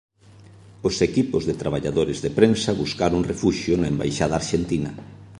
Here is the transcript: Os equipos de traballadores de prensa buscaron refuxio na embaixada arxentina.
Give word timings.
Os 0.87 0.95
equipos 1.07 1.43
de 1.45 1.53
traballadores 1.61 2.17
de 2.23 2.29
prensa 2.39 2.71
buscaron 2.81 3.27
refuxio 3.31 3.73
na 3.77 3.87
embaixada 3.93 4.35
arxentina. 4.41 4.91